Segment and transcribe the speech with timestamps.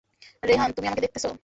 [0.43, 1.31] রেহান, তুমি আমাকে দেখতেছো?